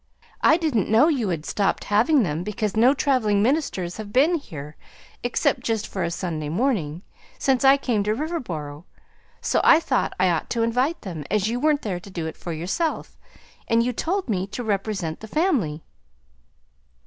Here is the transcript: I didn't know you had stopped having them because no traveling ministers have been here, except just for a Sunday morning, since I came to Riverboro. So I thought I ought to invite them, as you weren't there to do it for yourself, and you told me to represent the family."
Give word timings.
I 0.41 0.57
didn't 0.57 0.89
know 0.89 1.09
you 1.09 1.29
had 1.29 1.45
stopped 1.45 1.83
having 1.83 2.23
them 2.23 2.43
because 2.43 2.75
no 2.75 2.95
traveling 2.95 3.43
ministers 3.43 3.97
have 3.97 4.11
been 4.11 4.33
here, 4.33 4.75
except 5.21 5.59
just 5.59 5.87
for 5.87 6.01
a 6.03 6.09
Sunday 6.09 6.49
morning, 6.49 7.03
since 7.37 7.63
I 7.63 7.77
came 7.77 8.03
to 8.05 8.15
Riverboro. 8.15 8.85
So 9.41 9.61
I 9.63 9.79
thought 9.79 10.13
I 10.19 10.27
ought 10.31 10.49
to 10.49 10.63
invite 10.63 11.01
them, 11.01 11.23
as 11.29 11.49
you 11.49 11.59
weren't 11.59 11.83
there 11.83 11.99
to 11.99 12.09
do 12.09 12.25
it 12.25 12.35
for 12.35 12.51
yourself, 12.51 13.15
and 13.67 13.83
you 13.83 13.93
told 13.93 14.27
me 14.27 14.47
to 14.47 14.63
represent 14.63 15.19
the 15.19 15.27
family." 15.27 15.83